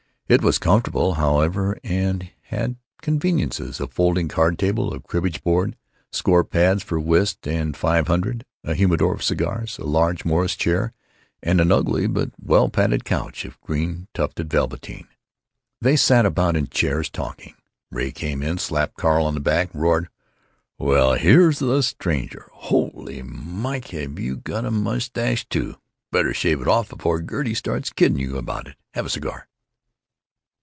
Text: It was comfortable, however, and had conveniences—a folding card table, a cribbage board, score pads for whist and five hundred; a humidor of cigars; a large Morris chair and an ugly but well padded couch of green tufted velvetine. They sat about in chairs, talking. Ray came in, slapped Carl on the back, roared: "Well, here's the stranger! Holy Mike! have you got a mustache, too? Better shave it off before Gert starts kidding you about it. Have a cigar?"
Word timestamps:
It 0.27 0.41
was 0.41 0.59
comfortable, 0.59 1.15
however, 1.15 1.77
and 1.83 2.29
had 2.43 2.77
conveniences—a 3.01 3.85
folding 3.89 4.29
card 4.29 4.57
table, 4.57 4.93
a 4.93 5.01
cribbage 5.01 5.43
board, 5.43 5.75
score 6.09 6.45
pads 6.45 6.83
for 6.83 7.01
whist 7.01 7.45
and 7.45 7.75
five 7.75 8.07
hundred; 8.07 8.45
a 8.63 8.73
humidor 8.73 9.13
of 9.13 9.23
cigars; 9.25 9.77
a 9.77 9.83
large 9.83 10.23
Morris 10.23 10.55
chair 10.55 10.93
and 11.43 11.59
an 11.59 11.69
ugly 11.69 12.07
but 12.07 12.31
well 12.39 12.69
padded 12.69 13.03
couch 13.03 13.43
of 13.43 13.59
green 13.59 14.07
tufted 14.13 14.49
velvetine. 14.49 15.09
They 15.81 15.97
sat 15.97 16.25
about 16.25 16.55
in 16.55 16.67
chairs, 16.67 17.09
talking. 17.09 17.55
Ray 17.91 18.11
came 18.13 18.41
in, 18.41 18.57
slapped 18.57 18.95
Carl 18.95 19.25
on 19.25 19.33
the 19.33 19.41
back, 19.41 19.69
roared: 19.73 20.07
"Well, 20.77 21.15
here's 21.15 21.59
the 21.59 21.83
stranger! 21.83 22.47
Holy 22.53 23.21
Mike! 23.21 23.87
have 23.89 24.17
you 24.17 24.37
got 24.37 24.63
a 24.63 24.71
mustache, 24.71 25.45
too? 25.49 25.75
Better 26.09 26.33
shave 26.33 26.61
it 26.61 26.69
off 26.69 26.87
before 26.87 27.19
Gert 27.21 27.53
starts 27.57 27.89
kidding 27.91 28.19
you 28.19 28.37
about 28.37 28.69
it. 28.69 28.77
Have 28.93 29.05
a 29.05 29.09
cigar?" 29.09 29.49